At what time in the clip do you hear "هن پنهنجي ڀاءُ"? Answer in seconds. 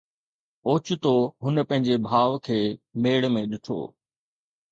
1.43-2.31